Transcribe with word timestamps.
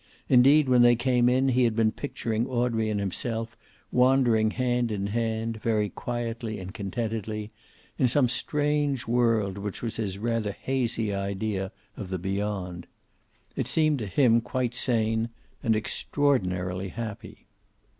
Indeed, 0.29 0.67
when 0.67 0.81
they 0.81 0.95
came 0.95 1.29
in 1.29 1.49
he 1.49 1.63
had 1.63 1.75
been 1.75 1.91
picturing 1.91 2.47
Audrey 2.47 2.89
and 2.89 2.99
himself, 2.99 3.55
wandering 3.91 4.49
hand 4.49 4.91
in 4.91 5.05
hand, 5.05 5.57
very 5.61 5.89
quietly 5.89 6.57
and 6.59 6.73
contentedly, 6.73 7.51
in 7.99 8.07
some 8.07 8.27
strange 8.27 9.05
world 9.05 9.59
which 9.59 9.83
was 9.83 9.97
his 9.97 10.17
rather 10.17 10.53
hazy 10.53 11.13
idea 11.13 11.71
of 11.95 12.09
the 12.09 12.17
Beyond. 12.17 12.87
It 13.55 13.67
seemed 13.67 13.99
to 13.99 14.07
him 14.07 14.41
quite 14.41 14.73
sane 14.73 15.29
and 15.61 15.75
extraordinarily 15.75 16.87
happy. 16.89 17.45